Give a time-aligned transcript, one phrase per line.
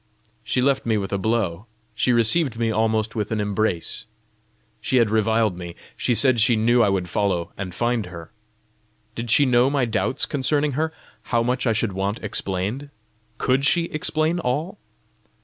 [0.43, 4.07] She left me with a blow; she received me almost with an embrace!
[4.81, 8.31] She had reviled me; she said she knew I would follow and find her!
[9.13, 10.91] Did she know my doubts concerning her
[11.25, 12.89] how much I should want explained?
[13.37, 14.79] COULD she explain all?